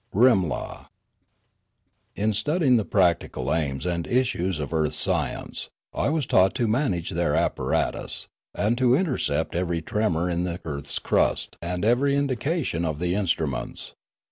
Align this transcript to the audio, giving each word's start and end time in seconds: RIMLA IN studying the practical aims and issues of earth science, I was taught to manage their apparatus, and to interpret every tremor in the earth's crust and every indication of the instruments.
RIMLA 0.15 0.87
IN 2.15 2.33
studying 2.33 2.77
the 2.77 2.85
practical 2.85 3.53
aims 3.53 3.85
and 3.85 4.07
issues 4.07 4.57
of 4.57 4.73
earth 4.73 4.93
science, 4.93 5.69
I 5.93 6.09
was 6.09 6.25
taught 6.25 6.55
to 6.55 6.67
manage 6.67 7.11
their 7.11 7.35
apparatus, 7.35 8.25
and 8.55 8.79
to 8.79 8.95
interpret 8.95 9.53
every 9.53 9.83
tremor 9.83 10.27
in 10.27 10.43
the 10.43 10.59
earth's 10.65 10.97
crust 10.97 11.55
and 11.61 11.85
every 11.85 12.15
indication 12.15 12.83
of 12.83 12.97
the 12.97 13.13
instruments. 13.13 13.93